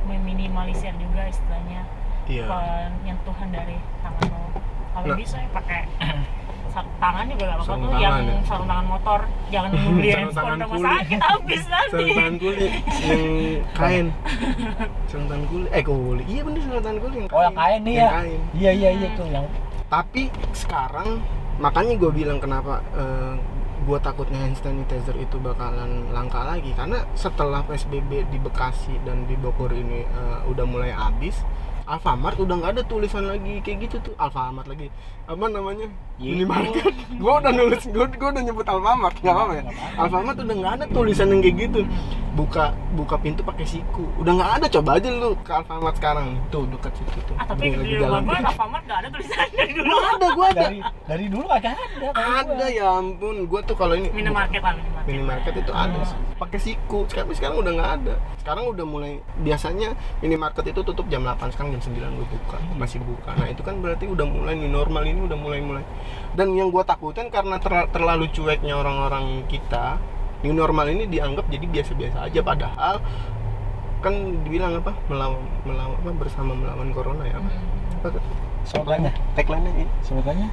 [0.07, 1.89] meminimalisir juga istilahnya
[2.27, 2.43] Iya.
[2.51, 4.51] penyentuhan dari tangan lo
[4.93, 5.17] kalau Nah.
[5.17, 5.87] bisa ya pakai
[6.97, 8.35] tangan juga gak apa-apa tuh yang ya?
[8.45, 11.91] sarung tangan motor jangan beli Sarung handphone tangan rumah sakit habis nanti.
[11.93, 12.67] Sarung tangan kuli.
[13.07, 13.25] Yang
[13.73, 14.07] kain.
[15.09, 15.67] Sarung tangan kuli.
[15.73, 16.23] Eh kuli.
[16.27, 17.81] Iya bener sarung tangan kuli yang Oh yang kain.
[17.87, 18.01] nih ya.
[18.01, 18.41] Yang kain.
[18.53, 19.47] Iya iya iya tuh yang
[19.87, 21.23] tapi sekarang
[21.63, 22.83] makanya gue bilang kenapa
[23.87, 26.75] gue takutnya hand sanitizer itu bakalan langka lagi.
[26.75, 31.39] Karena setelah psbb di bekasi dan di bogor ini eh, udah mulai habis
[31.87, 34.15] Alfamart udah nggak ada tulisan lagi kayak gitu tuh.
[34.19, 34.91] Alfamart lagi.
[35.31, 35.87] Apa namanya?
[36.17, 36.33] Iya.
[36.33, 39.65] minimarket gue udah nulis gue udah nyebut Alfamart nggak apa-apa ya.
[39.95, 41.81] Alfamart udah nggak ada tulisan yang kayak gitu.
[42.37, 44.03] Buka buka pintu pakai siku.
[44.19, 46.27] Udah nggak ada coba aja lu ke Alfamart sekarang.
[46.51, 47.37] Tuh dekat situ tuh.
[47.39, 49.87] Ah tapi di rumah gue Alfamart gak ada tulisannya dari dulu.
[49.87, 50.61] Gua ada gua ada.
[50.67, 52.09] Dari dari dulu kagak ada.
[52.19, 52.67] ada gua.
[52.67, 53.37] ya ampun.
[53.47, 55.07] Gua tuh kalau ini minimarket lah minimarket.
[55.07, 56.19] Minimarket itu ada sih.
[56.35, 56.99] Pakai siku.
[57.07, 58.15] Sekarang sekarang udah nggak ada.
[58.43, 59.13] Sekarang udah mulai
[59.45, 59.95] biasanya
[60.25, 63.37] minimarket itu tutup jam 8 sekarang jam 9 udah buka masih buka.
[63.37, 65.85] Nah itu kan berarti udah mulai nih normal ini udah mulai mulai.
[66.33, 70.01] Dan yang gua takutin karena ter- terlalu cueknya orang-orang kita
[70.41, 72.41] new normal ini dianggap jadi biasa-biasa aja.
[72.41, 73.05] Padahal
[73.99, 77.37] kan dibilang apa melawan melawan apa bersama melawan corona ya.
[77.37, 78.01] Apa, Hmm.
[78.03, 78.09] apa
[78.67, 80.51] Slogannya, tagline-nya ini slogannya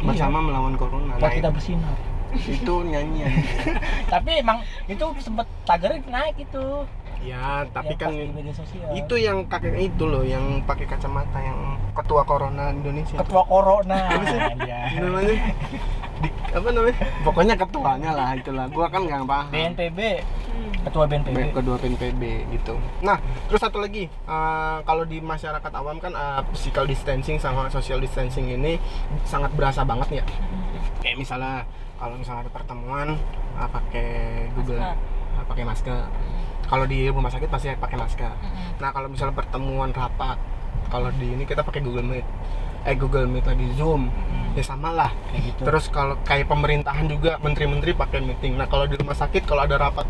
[0.00, 1.22] bersama melawan corona Iya.
[1.22, 1.94] nah, kita bersinar.
[2.28, 3.30] itu nyanyian.
[4.12, 6.84] Tapi emang itu sempet tagarnya naik itu.
[7.18, 8.12] Ya tapi Yang kan
[8.94, 11.58] itu yang kakek itu loh yang pakai kacamata yang
[11.92, 13.98] ketua corona Indonesia ketua corona.
[14.18, 15.00] Apa Iya.
[15.00, 15.34] namanya?
[16.18, 16.96] Di, apa namanya?
[17.22, 18.66] Pokoknya ketuanya lah itulah.
[18.68, 19.50] Gua kan nggak paham.
[19.50, 19.98] BNPB,
[20.48, 20.74] Hmm.
[20.82, 21.38] ketua BNPB.
[21.52, 22.74] Kedua PNPB gitu.
[23.00, 24.06] Nah terus satu lagi.
[24.06, 28.78] Eh, kalau di masyarakat awam kan eh, physical distancing sama social distancing ini
[29.22, 30.24] sangat berasa banget ya.
[30.98, 31.62] Kayak misalnya
[31.94, 33.08] kalau misalnya ada pertemuan
[33.54, 34.08] eh, pakai
[34.54, 34.82] Google
[35.38, 36.02] pakai masker
[36.68, 38.78] kalau di rumah sakit pasti pakai masker Mm-mm.
[38.78, 40.36] Nah kalau misalnya pertemuan rapat,
[40.92, 42.26] kalau di ini kita pakai Google Meet,
[42.84, 44.54] eh Google Meet lagi Zoom, Mm-mm.
[44.54, 45.10] ya sama lah.
[45.32, 45.60] Kayak gitu.
[45.64, 48.60] Terus kalau kayak pemerintahan juga menteri-menteri pakai meeting.
[48.60, 50.04] Nah kalau di rumah sakit kalau ada rapat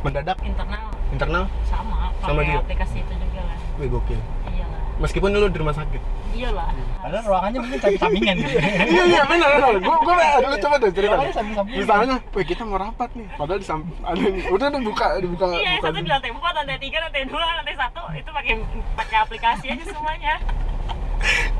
[0.00, 2.64] mendadak internal internal, sama Sama juga?
[2.64, 4.20] aplikasi itu juga lah wih gokil.
[4.48, 6.00] iyalah Meskipun lu di rumah sakit.
[6.32, 8.58] Iyalah Padahal ruangannya mungkin samping-sampingan gitu.
[8.92, 9.72] iya iya benar benar.
[9.80, 11.16] Gua gua lu coba deh cerita.
[11.64, 15.88] Misalnya, wih kita mau rapat nih, padahal di samping ada udah dibuka dibuka iya buka
[15.88, 18.52] satu di lantai empat lantai tiga lantai dua lantai satu itu pakai
[18.94, 20.34] pakai aplikasi aja semuanya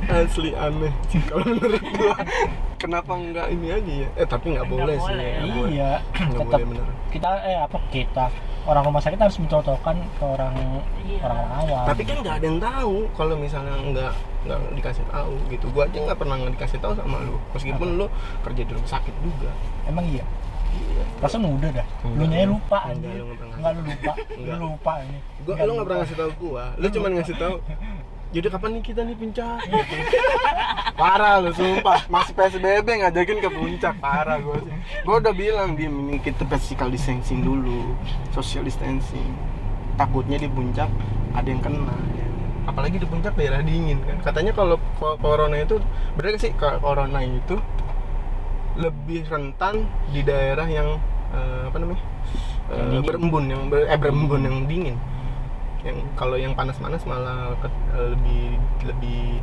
[0.09, 2.15] asli aneh sih kalau menurut gua.
[2.77, 4.09] Kenapa enggak ini aja ya?
[4.17, 5.05] Eh tapi nggak Nggak boleh sih.
[5.09, 5.31] boleh.
[5.31, 5.71] nggak boleh.
[5.71, 6.87] Iya, Nggak tetap boleh bener.
[7.11, 8.25] kita eh apa kita
[8.71, 10.55] orang rumah sakit harus mencontohkan ke orang
[11.03, 11.19] Iya.
[11.27, 11.85] orang awam.
[11.85, 15.99] tapi kan nggak ada yang tahu kalau misalnya nggak nggak dikasih tahu gitu gua aja
[16.01, 18.07] nggak pernah nggak dikasih tahu sama lu meskipun lu
[18.41, 19.51] kerja di rumah sakit juga
[19.85, 20.23] emang iya.
[20.71, 21.87] iya Perasaan udah dah.
[22.01, 22.17] Enggak.
[22.17, 23.11] Lu nya lupa Enggak, anjir.
[23.11, 24.13] lu nggak pernah Enggak lu lupa.
[24.15, 24.59] Lu Enggak.
[24.63, 25.19] lupa ini.
[25.43, 27.55] gua lu nggak pernah ngasih tahu gua lu cuma ngasih tahu
[28.31, 29.59] jadi kapan nih kita nih puncak?
[30.95, 32.07] Parah lu sumpah.
[32.07, 34.75] Masih psbb ngajakin ke puncak parah gua sih.
[35.03, 37.91] Gua udah bilang di ini kita physical distancing dulu
[38.31, 39.35] social distancing.
[39.99, 40.87] Takutnya di puncak
[41.35, 42.27] ada yang kena ya.
[42.71, 44.23] apalagi di puncak daerah dingin kan.
[44.23, 44.79] Katanya kalau
[45.19, 45.83] corona itu
[46.15, 46.53] bener gak sih?
[46.55, 47.59] Kalau corona itu
[48.79, 51.03] lebih rentan di daerah yang
[51.35, 52.03] eh, apa namanya?
[52.71, 53.03] Yang dingin.
[53.11, 54.95] berembun yang ber, eh berembun yang dingin
[55.83, 59.41] yang kalau yang panas-panas malah ke- lebih lebih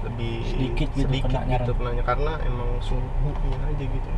[0.00, 1.58] lebih Sedikit gitu sedikit kenanya.
[1.58, 2.02] gitu kenanya.
[2.02, 4.10] Karena emang suhunya aja gitu.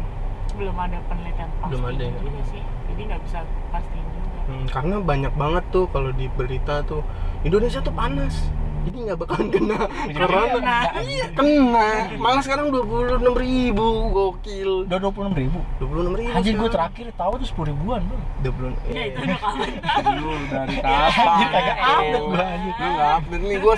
[0.53, 2.13] Belum ada penelitian pasti Belum ada ya.
[2.19, 2.63] juga sih.
[2.63, 3.39] Jadi nggak bisa
[3.71, 4.39] pastiin juga.
[4.43, 7.01] Hmm, karena banyak banget tuh kalau di berita tuh
[7.41, 8.35] Indonesia tuh panas
[8.81, 9.79] jadi nggak bakalan kena
[10.11, 10.79] corona Kena.
[11.03, 15.59] iya kena malah sekarang dua puluh enam ribu gokil Udah dua puluh enam ribu.
[15.77, 18.19] dua puluh enam ribu Anjir gue terakhir tahu tuh sepuluh ribuan bro.
[18.41, 19.69] dua puluh ya itu udah kapan
[20.17, 22.01] Lu dari Anjir, kagak kapan?
[22.01, 22.73] update gua, anjir.
[22.73, 23.75] Lu nggak update nih gue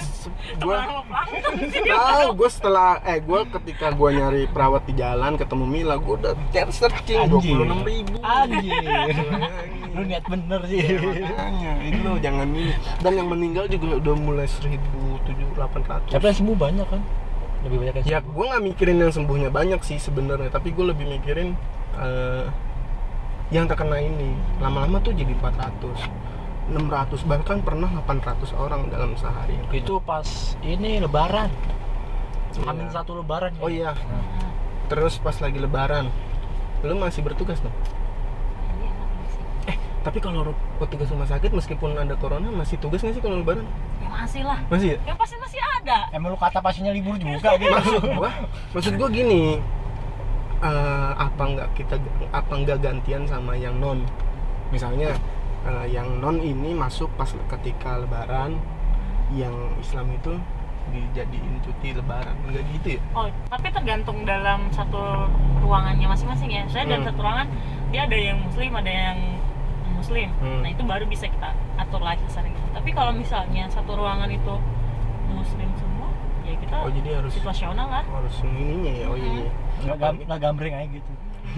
[0.63, 0.79] gue
[1.89, 6.33] tahu gue setelah eh gue ketika gue nyari perawat di jalan ketemu Mila gue udah
[6.51, 7.51] cari searching dua Anjir.
[7.51, 8.83] puluh enam ribu Anjir.
[9.93, 10.81] Lu niat bener sih.
[10.93, 14.92] makanya itu jangan ini dan yang meninggal juga udah mulai seribu
[15.27, 17.03] tujuh delapan ratus Tapi yang sembuh banyak kan?
[17.63, 21.07] Lebih banyak yang ya gue nggak mikirin yang sembuhnya banyak sih sebenarnya tapi gue lebih
[21.07, 21.55] mikirin
[21.97, 22.45] eh,
[23.53, 29.99] yang terkena ini lama-lama tuh jadi 400 600 bahkan pernah 800 orang dalam sehari itu
[30.01, 31.51] pas ini lebaran.
[32.53, 32.69] Iya.
[32.69, 33.57] Amin satu lebaran.
[33.65, 33.97] oh iya
[34.93, 36.13] terus pas lagi lebaran
[36.85, 37.73] lu masih bertugas dong
[40.03, 43.65] tapi kalau petugas rumah sakit meskipun ada corona masih tugas nggak sih kalau lebaran?
[44.03, 44.59] Ya masih lah.
[44.67, 44.99] Masih ya?
[45.07, 45.99] Yang pasti masih ada.
[46.11, 47.71] Emang lu kata pasiennya libur juga gitu.
[47.71, 48.31] maksud gua
[48.75, 49.63] maksud gua gini.
[50.63, 51.99] Eh, apa nggak kita
[52.31, 54.07] apa nggak gantian sama yang non?
[54.71, 55.11] Misalnya
[55.67, 58.59] eh, yang non ini masuk pas ketika lebaran
[59.35, 60.35] yang Islam itu
[60.91, 62.35] dijadiin cuti lebaran.
[62.47, 63.01] Enggak gitu ya?
[63.15, 65.27] Oh, tapi tergantung dalam satu
[65.63, 66.63] ruangannya masing-masing ya.
[66.71, 67.11] Saya dalam Hmm.
[67.11, 67.47] satu ruangan
[67.91, 69.19] dia ada yang muslim, ada yang
[70.03, 70.29] muslim.
[70.43, 70.61] Hmm.
[70.67, 72.53] Nah, itu baru bisa kita atur lagi sering.
[72.75, 74.55] Tapi kalau misalnya satu ruangan itu
[75.31, 76.11] muslim semua,
[76.43, 78.05] ya kita oh jadi harus situasional lah.
[78.05, 79.51] harus ininya ya oh iya iya.
[79.81, 81.13] nggak gam nggak gambreng aja gitu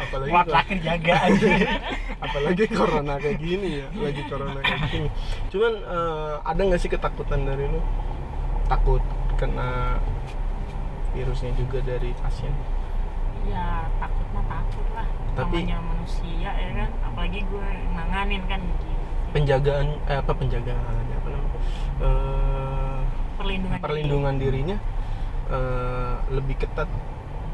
[0.00, 1.48] apalagi kuat kalau- laki jaga aja
[2.24, 5.08] apalagi corona kayak gini ya lagi corona kayak gini
[5.52, 7.80] cuman eh, ada nggak sih ketakutan dari lu
[8.64, 9.02] takut
[9.36, 10.00] kena
[11.12, 12.54] virusnya juga dari pasien
[13.40, 15.08] Ya, takut mah takut lah.
[15.32, 16.90] Tapi- Namanya manusia ya kan.
[17.04, 18.88] Apalagi gue nanganin kan gini.
[19.30, 21.60] penjagaan eh, apa penjagaan apa namanya
[22.00, 22.98] Eh,
[23.36, 23.70] Perlindungan.
[23.72, 23.84] diri.
[23.84, 24.76] perlindungan dirinya
[25.48, 26.90] eh, lebih ketat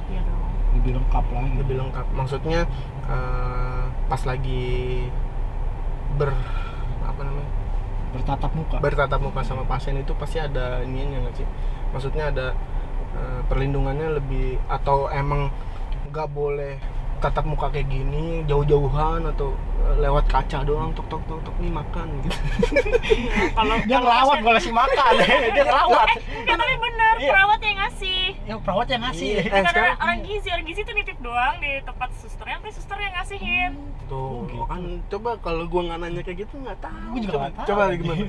[0.07, 0.49] Iya dong.
[0.75, 2.65] lebih lengkap lagi lebih lengkap maksudnya
[3.05, 5.05] eh, pas lagi
[6.15, 6.33] ber
[7.03, 7.51] apa namanya
[8.09, 11.49] bertatap muka bertatap muka sama pasien itu pasti ada ininya nggak sih
[11.93, 12.47] maksudnya ada
[13.13, 15.53] eh, perlindungannya lebih atau emang
[16.09, 16.81] nggak boleh
[17.19, 19.53] tatap muka kayak gini jauh-jauhan atau
[19.83, 22.39] eh, lewat kaca doang tok tok tok tok nih makan gitu
[23.57, 25.13] Kalau dia ngerawat pasien- gue kasih makan
[25.55, 26.09] dia ngerawat
[26.43, 27.31] Ya tapi bener, Iya.
[27.33, 28.21] perawat yang ngasih.
[28.43, 29.39] ya perawat yang ngasih Iya.
[29.39, 32.97] Eh, Bukan sekarang- orang, gizi, orang gizi tuh nitip doang di tempat susternya, tapi suster
[32.97, 33.73] yang ngasihin.
[34.05, 34.63] tuh Oh, gitu.
[34.65, 37.67] kan coba kalau gua nggak nanya kayak gitu nggak tahu Gua juga coba, nggak tahu.
[37.67, 38.25] coba gimana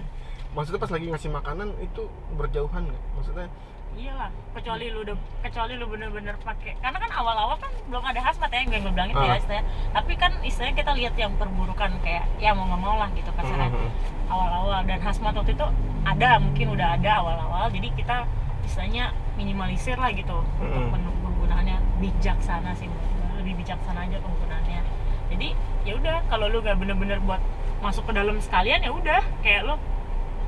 [0.49, 2.01] maksudnya pas lagi ngasih makanan itu
[2.33, 3.47] berjauhan nggak maksudnya
[3.97, 8.45] Iyalah, kecuali lu udah kecuali lu bener-bener pakai karena kan awal-awal kan belum ada hazmat
[8.47, 9.37] ya yang gue bilang itu ya Ah.
[9.37, 9.65] istilahnya.
[9.91, 13.69] Tapi kan istilahnya kita lihat yang perburukan kayak ya mau nggak mau lah gitu kasarnya.
[13.69, 13.89] Mhm.
[14.27, 15.67] awal-awal dan hazmat waktu itu
[16.03, 18.27] ada mungkin udah ada awal-awal jadi kita
[18.61, 20.91] istilahnya minimalisir lah gitu untuk Mm.
[20.91, 22.91] pen- penggunaannya bijaksana sih
[23.33, 24.83] lebih bijaksana aja penggunaannya
[25.27, 25.47] jadi
[25.81, 27.39] ya udah kalau lu nggak bener-bener buat
[27.79, 29.79] masuk ke dalam sekalian ya udah kayak lu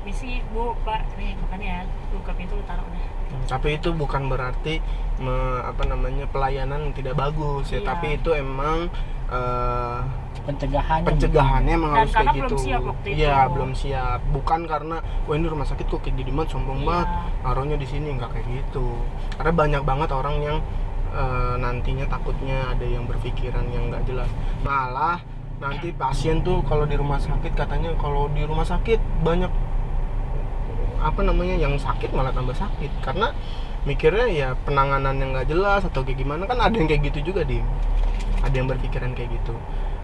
[0.00, 3.04] misi bu pak nih makan ya lu ke pintu lu taruh deh
[3.46, 4.78] tapi itu bukan berarti
[5.18, 7.78] me- apa namanya pelayanan tidak bagus ya.
[7.78, 7.86] Iya.
[7.86, 8.88] tapi itu emang
[9.28, 9.98] eh,
[10.40, 12.56] pencegahannya pencegahannya emang harus kayak belum gitu.
[12.58, 13.18] siap waktu itu.
[13.20, 14.20] iya belum siap.
[14.30, 16.86] Bukan karena wah ini rumah sakit kok kayak gini banget sombong Iya.
[16.88, 17.08] banget.
[17.44, 18.08] Naruhnya di sini.
[18.16, 18.86] Nggak kayak gitu.
[19.36, 20.58] Karena banyak banget orang yang
[21.10, 24.30] eh, nantinya takutnya ada yang berpikiran yang nggak jelas.
[24.60, 25.18] Malah
[25.60, 29.52] nanti pasien tuh kalau di rumah sakit katanya kalau di rumah sakit banyak
[31.00, 32.90] apa namanya yang sakit malah tambah sakit.
[33.00, 33.32] Karena
[33.82, 37.42] mikirnya ya penanganan yang nggak jelas atau kayak gimana kan ada yang kayak gitu juga
[37.42, 37.64] di
[38.40, 39.56] ada yang berpikiran kayak gitu.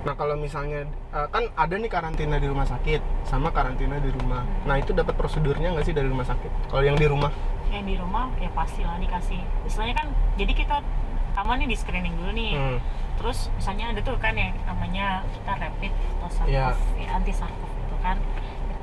[0.08, 4.44] Nah kalau misalnya eh, kan ada nih karantina di rumah sakit sama karantina di rumah.
[4.64, 6.72] Nah itu dapat prosedurnya nggak sih dari rumah sakit?
[6.72, 7.28] Kalau yang di rumah?
[7.68, 9.40] Yang di rumah ya pasti lah dikasih.
[9.66, 10.06] Istilahnya kan
[10.40, 10.76] jadi kita
[11.32, 12.52] pertama nih di screening dulu nih.
[12.56, 12.80] Hmm.
[13.16, 16.68] terus misalnya ada tuh kan yang namanya kita rapid atau sarkov Iya.
[17.00, 18.20] ya, anti sarkov itu kan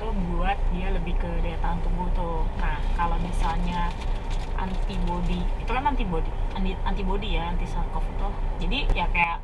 [0.04, 2.44] itu buat dia lebih ke daya tahan tubuh tuh.
[2.60, 3.88] Nah kalau misalnya
[4.60, 8.28] antibody itu kan antibody anti antibody ya anti sarkov itu
[8.62, 9.40] jadi ya kayak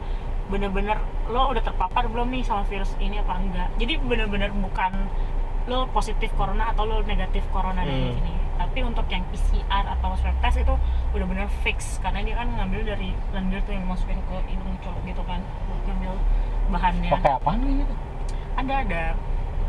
[0.53, 1.01] bener-bener
[1.33, 3.69] lo udah terpapar belum nih sama virus ini apa enggak?
[3.81, 5.09] Jadi bener-bener bukan
[5.65, 8.21] lo positif corona atau lo negatif corona dari Hmm.
[8.21, 8.35] ini.
[8.61, 10.75] Tapi untuk yang PCR atau swab test itu
[11.17, 11.97] udah bener fix.
[12.05, 15.41] Karena dia kan ngambil dari lendir tuh yang masukin ke hidung cowok gitu kan
[15.89, 16.13] ngambil
[16.69, 17.11] bahannya.
[17.17, 17.95] Pakai apaan gitu
[18.61, 19.03] ada ada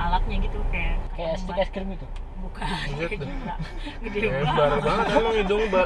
[0.02, 2.08] alatnya gitu kayak kayak stick es krim gitu?
[2.42, 2.66] Bukan
[2.98, 3.30] Buset gede
[4.02, 5.06] gede lebar banget.
[5.14, 5.84] emang hidung ba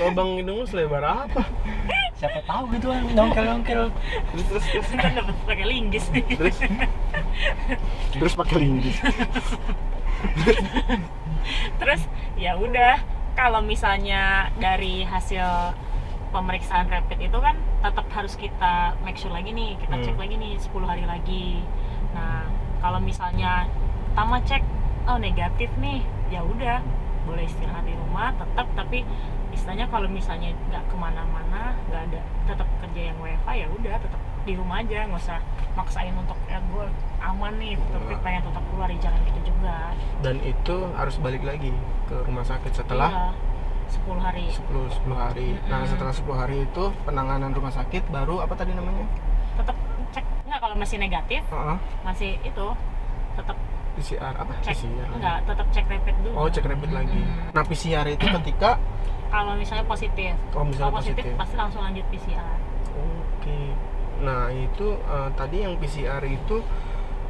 [0.00, 1.42] lubang hidung lu selebar apa?
[2.16, 3.82] Siapa tahu gitu kan nongkel nongkel
[4.32, 4.64] terus terus.
[4.72, 6.04] Terus kan dapat pakai linggis.
[6.08, 6.56] Nih terus,
[8.16, 8.96] terus pakai linggis.
[11.78, 12.02] Terus
[12.36, 12.96] ya udah.
[13.38, 15.46] Kalau misalnya dari hasil
[16.34, 19.78] pemeriksaan rapid itu kan tetap harus kita make sure lagi nih.
[19.78, 20.02] Kita Hmm.
[20.02, 21.62] cek lagi nih 10 hari lagi.
[22.18, 23.66] Nah kalau misalnya
[24.08, 24.62] pertama cek
[25.04, 26.82] oh negatif nih ya udah
[27.22, 29.04] boleh istirahat di rumah tetap tapi
[29.50, 34.20] istilahnya kalau misalnya nggak ke mana-mana nggak ada tetap kerja yang WFH ya udah tetap
[34.42, 35.38] di rumah aja nggak usah
[35.74, 36.86] maksain untuk ya gue
[37.20, 38.20] aman nih tapi Nah.
[38.22, 39.76] pengen tetap keluar ya jangan gitu juga
[40.18, 41.70] dan itu harus balik lagi
[42.04, 43.26] ke rumah sakit setelah Iya,
[43.88, 45.48] 10 hari 10 10 hari.
[45.64, 45.88] Nah, Mm-mm.
[45.88, 49.08] setelah 10 hari itu penanganan rumah sakit baru apa tadi namanya?
[49.56, 49.72] tetap
[50.58, 51.76] kalau masih negatif Heeh.
[52.02, 52.66] masih itu
[53.34, 53.56] tetap
[53.94, 54.52] PCR apa?
[54.62, 55.08] cek PCR.
[55.10, 57.18] enggak tetap cek rapid dulu Oh, cek rapid lagi.
[57.18, 57.50] Mm-mm.
[57.50, 58.70] Nah, PCR itu ketika
[59.28, 61.38] kalau misalnya positif oh misalnya kalau positif, positif.
[61.38, 62.56] pasti langsung lanjut PCR
[63.38, 63.60] Oke.
[64.18, 66.56] Nah, itu eh, tadi yang PCR itu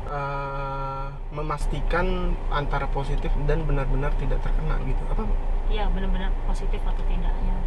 [0.08, 2.06] eh, memastikan
[2.48, 5.02] antara positif dan benar-benar tidak terkena gitu.
[5.08, 5.24] Apa?
[5.68, 7.57] iya benar-benar positif atau tidaknya Hmm,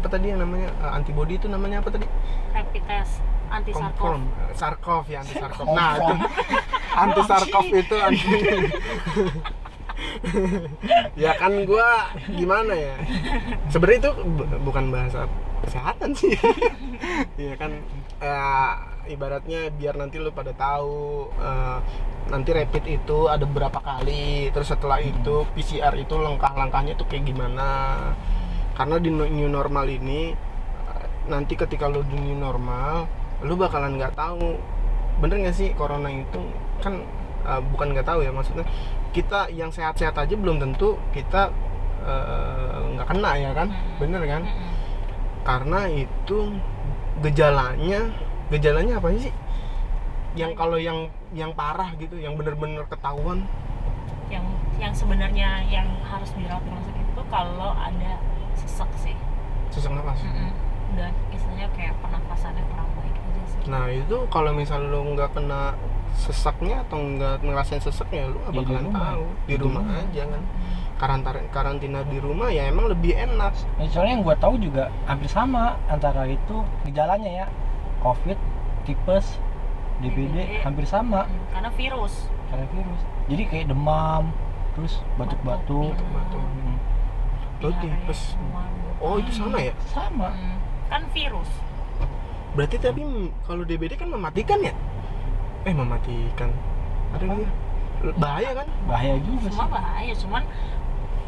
[0.00, 2.08] apa tadi yang namanya eh, antibody itu namanya apa tadi?
[2.50, 4.22] rapid test anti sarkov
[4.54, 5.66] Sarkov ya, anti sarkov.
[5.74, 6.14] Nah, itu.
[7.02, 8.30] Anti sarkov itu anti
[11.22, 12.96] ya kan gua gimana ya?
[13.68, 15.28] Sebenarnya itu bu- bukan bahasa
[15.66, 16.34] kesehatan sih.
[17.40, 17.72] Ya kan
[18.20, 18.72] eh,
[19.08, 21.78] ibaratnya biar nanti lu pada tahu eh,
[22.28, 27.96] nanti rapid itu ada berapa kali terus setelah itu PCR itu langkah-langkahnya tuh kayak gimana
[28.78, 30.34] karena di new normal ini
[31.28, 33.06] nanti ketika lu di new normal
[33.46, 34.58] lu bakalan nggak tahu.
[35.20, 36.40] Bener nggak sih corona itu?
[36.80, 37.04] Kan
[37.44, 38.64] eh, bukan nggak tahu ya maksudnya
[39.10, 41.52] kita yang sehat-sehat aja belum tentu kita
[42.04, 43.68] eh, nggak kena ya kan?
[44.00, 44.42] Bener kan?
[44.44, 44.68] Mm-mm.
[45.40, 46.52] karena itu
[47.24, 48.12] gejalanya
[48.52, 49.32] gejalanya apa sih?
[50.36, 53.48] Yang kalau yang yang parah gitu yang bener-bener ketahuan.
[54.28, 54.46] Yang
[54.78, 58.12] yang sebenarnya yang harus dirawat di rumah sakit itu kalau ada
[58.80, 59.16] sesek sih.
[59.70, 60.20] Sesak nafas?
[60.20, 60.50] Mm-mm.
[60.90, 63.60] dan istilahnya kayak pernafasannya kurang baik aja sih.
[63.64, 65.78] Nah itu kalau misal lu nggak kena
[66.12, 68.98] sesaknya atau nggak ngerasain seseknya lu nggak Ya, di bakalan rumah.
[69.06, 69.22] tahu.
[69.22, 70.02] Di Di rumah rumah.
[70.02, 70.42] aja kan.
[70.98, 73.52] Karantina karantina di rumah ya emang lebih enak.
[73.78, 77.46] Nah, soalnya yang gue tahu juga hampir sama antara itu gejalanya ya.
[78.00, 78.36] Covid
[78.82, 79.38] tipes
[80.00, 80.36] DBD DBD.
[80.60, 81.24] hampir sama.
[81.24, 82.14] Mm, karena virus.
[82.48, 83.00] Karena virus.
[83.28, 84.34] Jadi kayak demam
[84.70, 85.94] terus batuk-batuk
[87.60, 88.20] Diare, tipes.
[89.00, 89.74] oh itu sama ya?
[89.92, 90.32] Sama.
[90.88, 91.50] Kan virus.
[92.56, 93.02] Berarti tapi
[93.44, 94.74] kalau DBD kan mematikan ya?
[95.68, 96.50] Eh mematikan.
[97.14, 97.52] Ada gitu
[98.16, 98.68] bahaya kan?
[98.88, 99.72] Bahaya juga semua sih.
[99.76, 100.42] bahaya cuman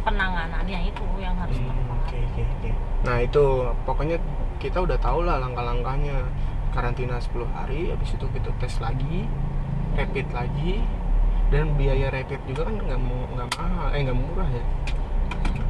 [0.03, 1.97] penanganannya itu yang harus Hmm, tepat.
[2.01, 2.71] Oke oke oke.
[3.05, 3.45] Nah itu
[3.85, 4.17] pokoknya
[4.59, 6.27] kita udah tahu lah langkah-langkahnya.
[6.73, 9.29] Karantina 10 hari, habis itu kita tes lagi,
[9.93, 10.81] rapid lagi,
[11.53, 14.65] dan biaya rapid juga kan nggak mau nggak mahal, eh nggak murah ya.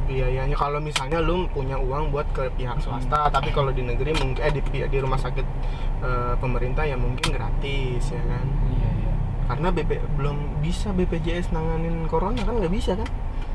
[0.03, 0.55] Biayanya.
[0.55, 4.51] Kalau misalnya lu punya uang buat ke pihak swasta, tapi kalau di negeri mungkin eh
[4.51, 5.45] di di rumah sakit
[6.03, 8.45] eh, pemerintah ya mungkin gratis ya kan.
[8.71, 9.11] iya iya.
[9.47, 13.09] Karena BP belum bisa BPJS nanganin corona kan nggak bisa kan?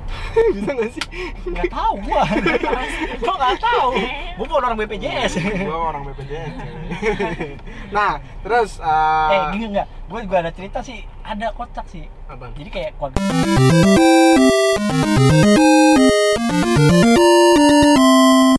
[0.56, 1.04] bisa nggak sih?
[1.52, 2.24] nggak tahu gua.
[3.22, 3.88] Gua nggak tahu.
[4.38, 5.32] Gua bukan orang BPJS
[5.68, 6.84] gua orang BPJS cewek.
[7.96, 9.87] nah terus uh, eh gini nggak?
[10.08, 11.04] Gua juga ada cerita sih.
[11.24, 12.08] Ada kocak sih.
[12.28, 13.20] Apa jadi kayak keluarga